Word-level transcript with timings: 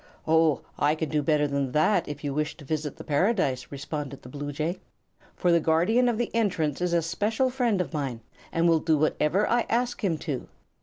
"Oh, 0.27 0.61
I 0.79 0.95
can 0.95 1.09
do 1.09 1.21
better 1.21 1.47
than 1.47 1.73
that, 1.73 2.07
if 2.07 2.23
you 2.23 2.33
wish 2.33 2.57
to 2.57 2.65
visit 2.65 2.95
the 2.97 3.03
Paradise," 3.03 3.67
responded 3.69 4.23
the 4.23 4.29
bluejay; 4.29 4.79
"for 5.35 5.51
the 5.51 5.59
Guardian 5.59 6.09
of 6.09 6.17
the 6.17 6.33
Entrance 6.33 6.81
is 6.81 6.93
a 6.93 7.03
special 7.03 7.51
friend 7.51 7.79
of 7.79 7.93
mine, 7.93 8.21
and 8.51 8.67
will 8.67 8.79
do 8.79 8.97
whatever 8.97 9.47
I 9.47 9.67
ask 9.69 10.03
him 10.03 10.17
to." 10.17 10.47